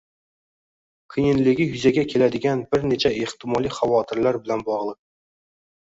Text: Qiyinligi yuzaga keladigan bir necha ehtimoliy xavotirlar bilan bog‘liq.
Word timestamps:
Qiyinligi 1.15 1.67
yuzaga 1.67 2.07
keladigan 2.15 2.65
bir 2.73 2.89
necha 2.91 3.15
ehtimoliy 3.21 3.79
xavotirlar 3.79 4.45
bilan 4.45 4.69
bog‘liq. 4.73 5.03